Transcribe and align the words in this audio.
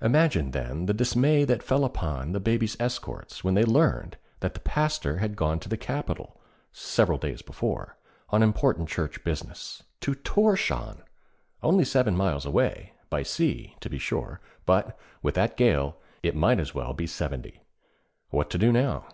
Imagine, 0.00 0.52
then, 0.52 0.86
the 0.86 0.94
dismay 0.94 1.42
that 1.42 1.64
fell 1.64 1.84
upon 1.84 2.30
the 2.30 2.38
Baby's 2.38 2.76
escorts 2.78 3.42
when 3.42 3.54
they 3.54 3.64
learned 3.64 4.16
that 4.38 4.54
the 4.54 4.60
Pastor 4.60 5.16
had 5.16 5.34
gone 5.34 5.58
to 5.58 5.68
the 5.68 5.76
capital, 5.76 6.40
several 6.70 7.18
days 7.18 7.42
before, 7.42 7.98
on 8.30 8.40
important 8.44 8.88
church 8.88 9.24
business. 9.24 9.82
To 10.02 10.14
Thorshavn! 10.14 11.02
Only 11.60 11.84
seven 11.84 12.14
miles 12.16 12.46
away, 12.46 12.92
by 13.10 13.24
sea, 13.24 13.74
to 13.80 13.90
be 13.90 13.98
sure, 13.98 14.40
but, 14.64 14.96
with 15.24 15.34
that 15.34 15.56
gale, 15.56 15.96
it 16.22 16.36
might 16.36 16.60
as 16.60 16.72
well 16.72 16.92
be 16.94 17.08
seventy. 17.08 17.64
What 18.30 18.50
to 18.50 18.58
do 18.58 18.70
now? 18.70 19.08